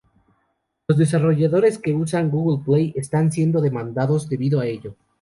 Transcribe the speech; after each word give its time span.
Los 0.87 0.97
desarrolladores 0.97 1.77
que 1.77 1.93
usan 1.93 2.31
Google 2.31 2.63
Play 2.65 2.91
están 2.95 3.31
siendo 3.31 3.61
demandados 3.61 4.27
debido 4.27 4.59
a 4.59 4.65
ello. 4.65 4.95